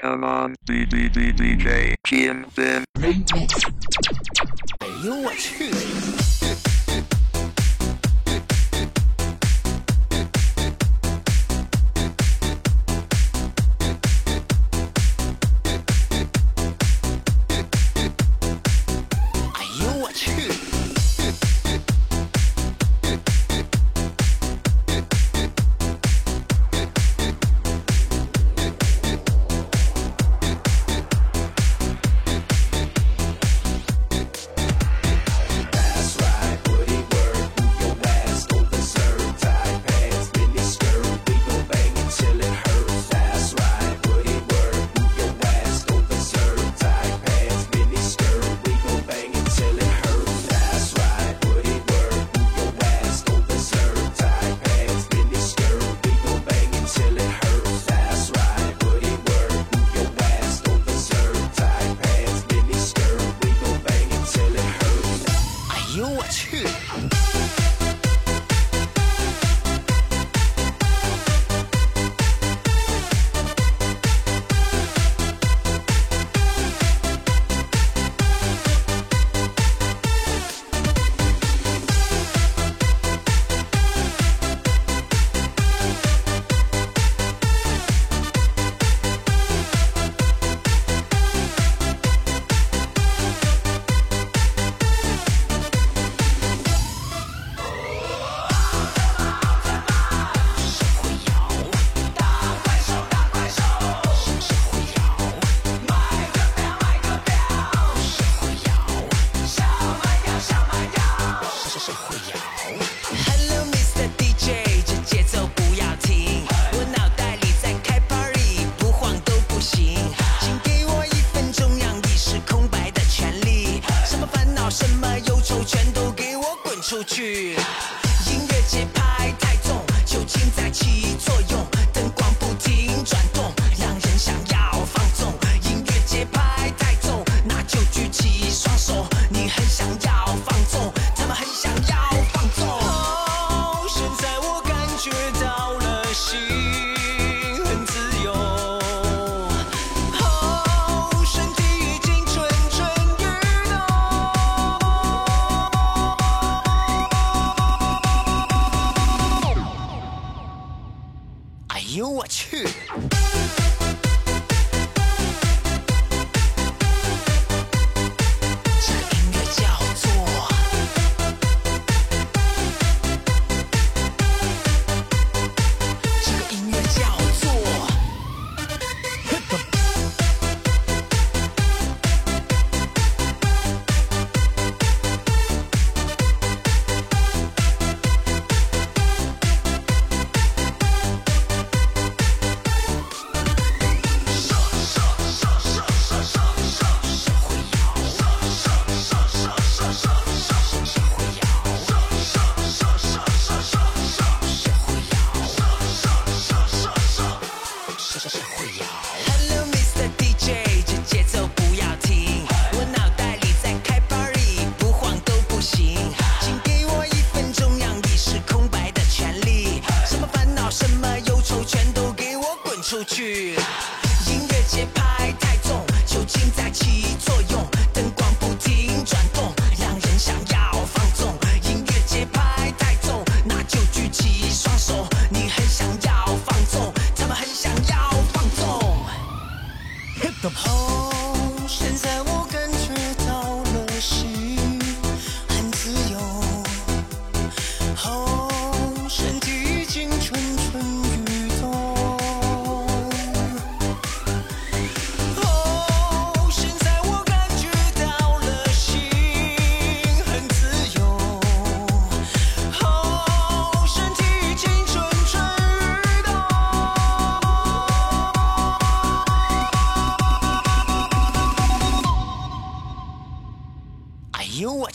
[0.00, 2.84] Come on, DJ Kim Bin.
[5.02, 6.25] You're watching.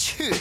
[0.01, 0.33] 去！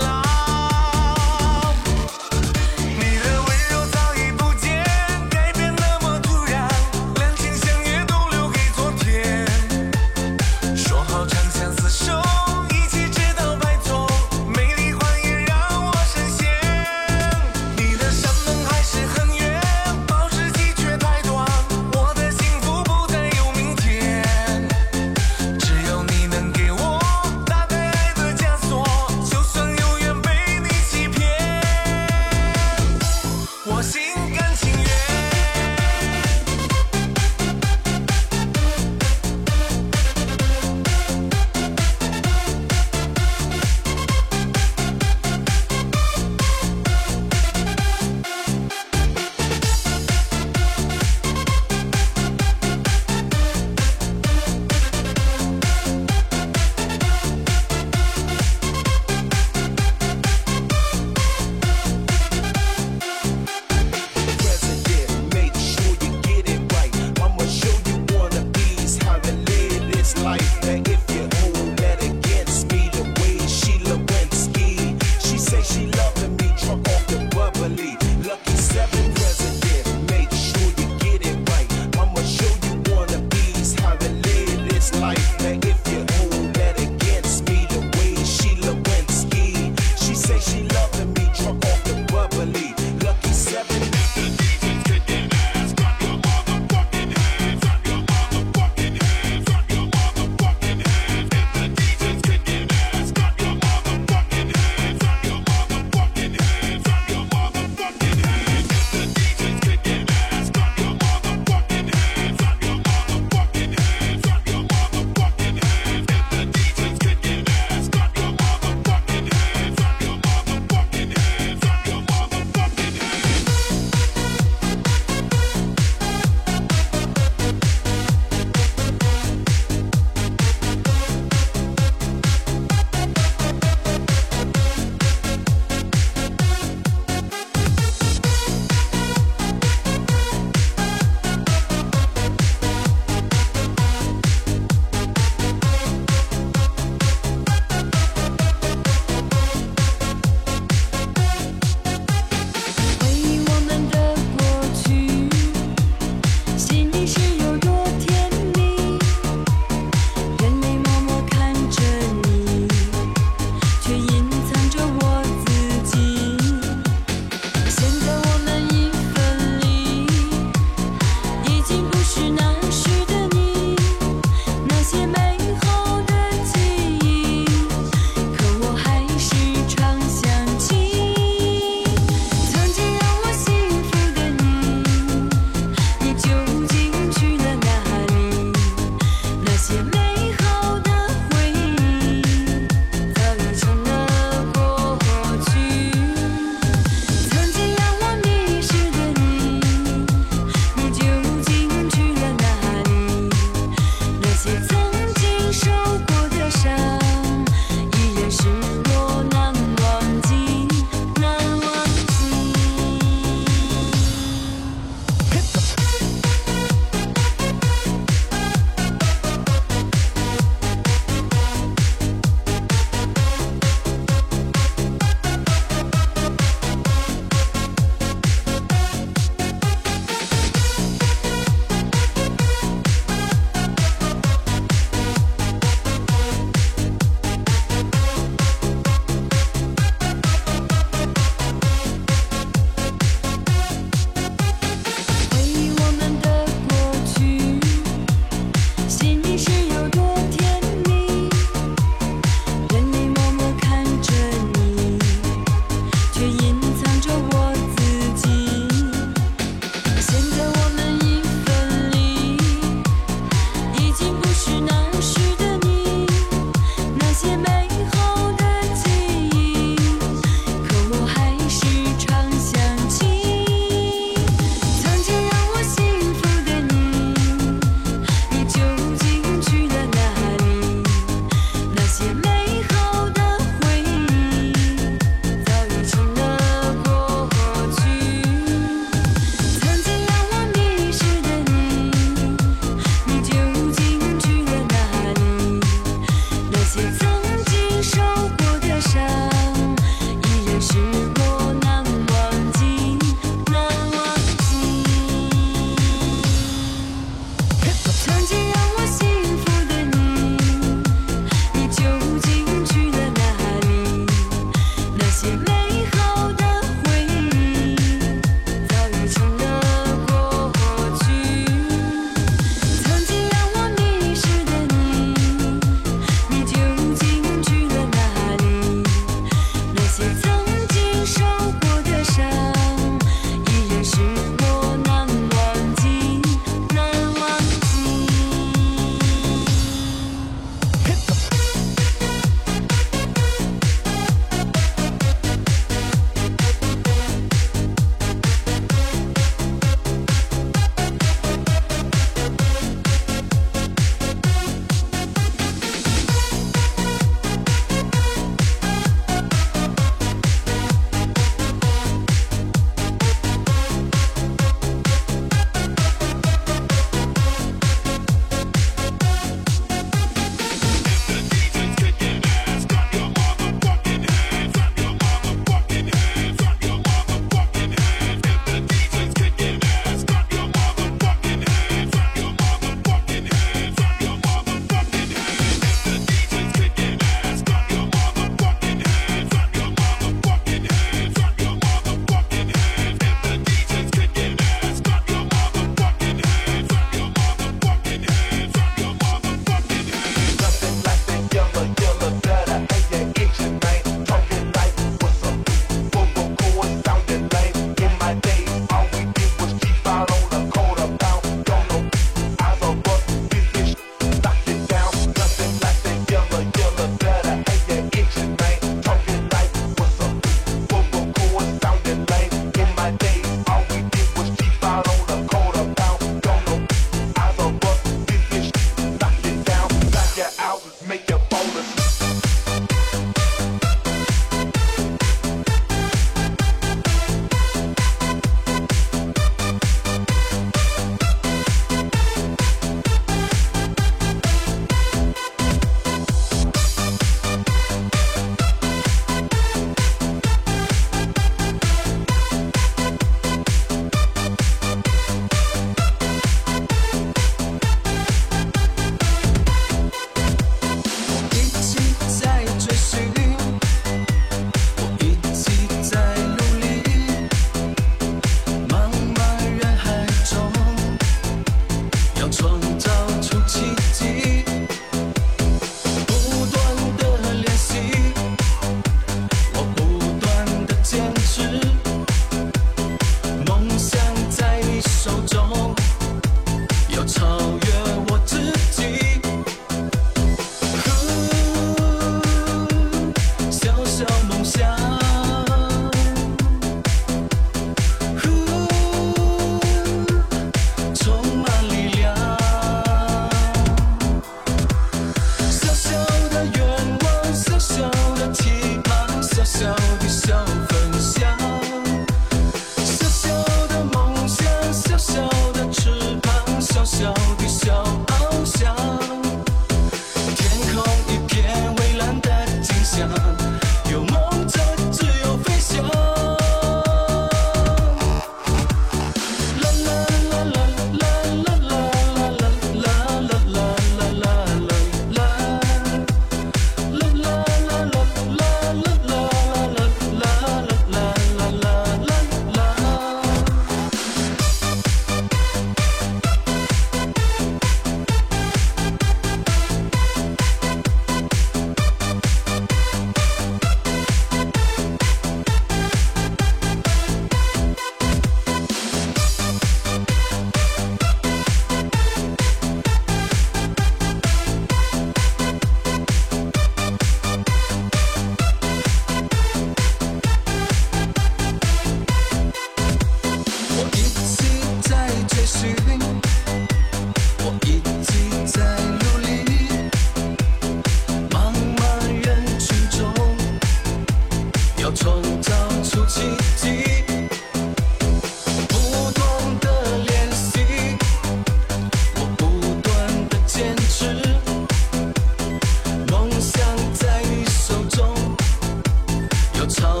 [599.69, 600.00] your.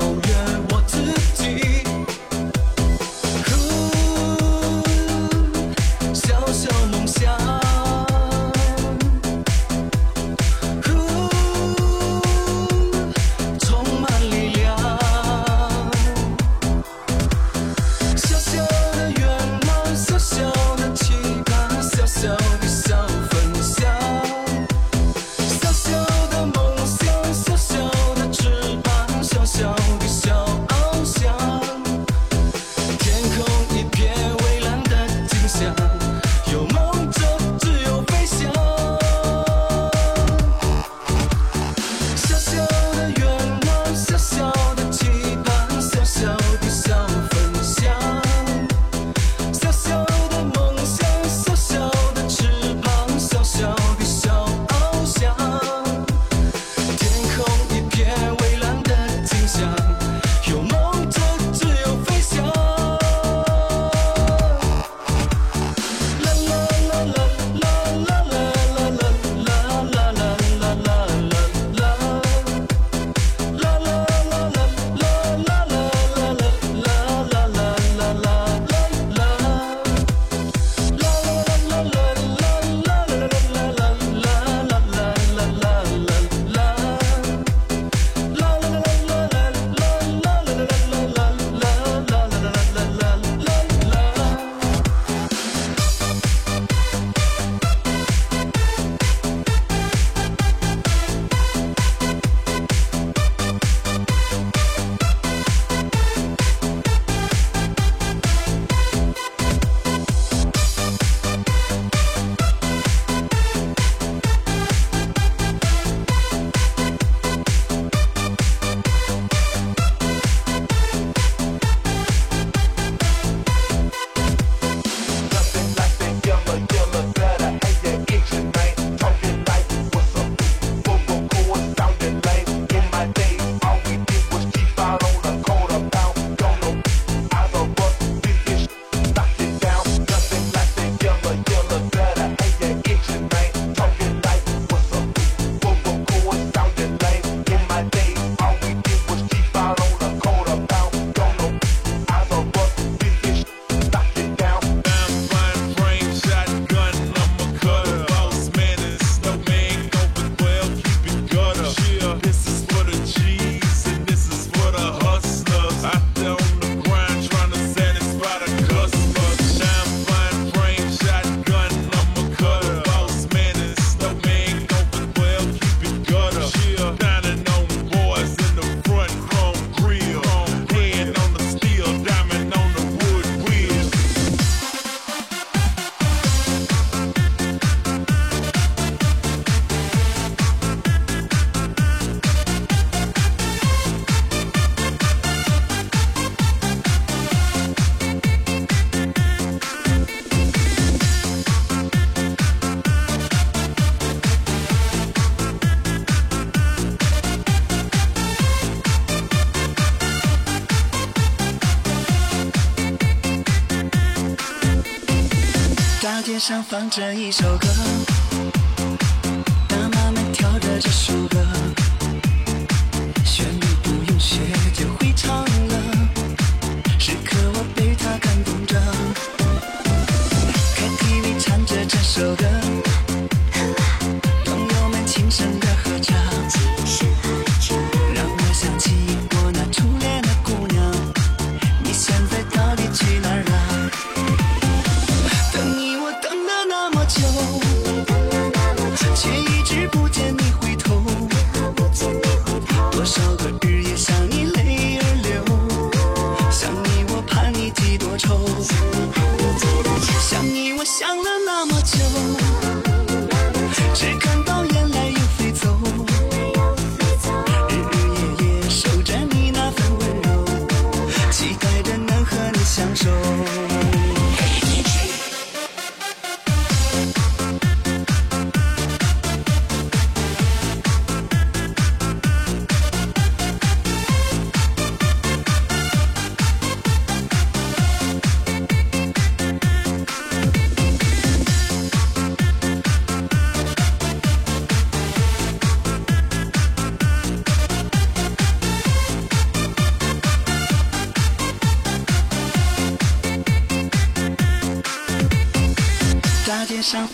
[216.41, 217.67] 上放着一首歌，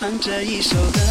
[0.08, 1.07] 唱这一首歌。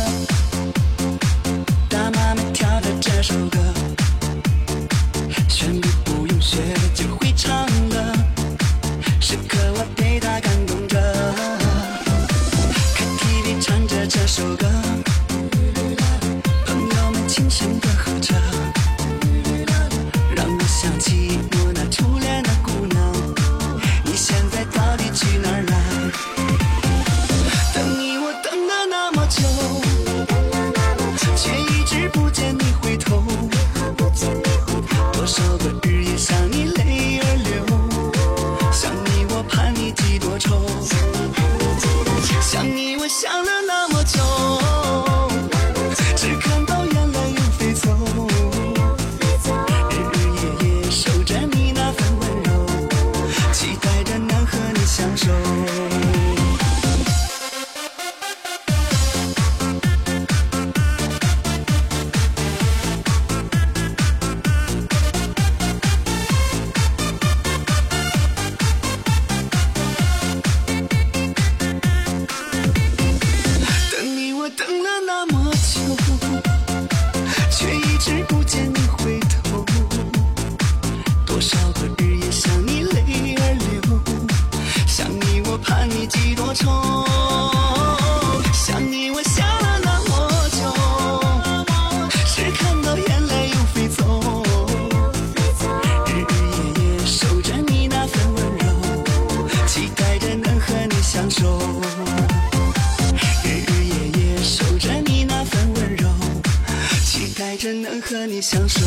[108.57, 108.86] sensation.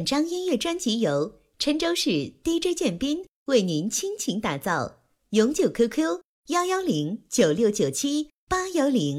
[0.00, 5.02] 本张音乐专辑由郴州市 dj 建斌为您倾情打造。
[5.32, 9.18] 永久 qq 幺幺零九六九七八幺零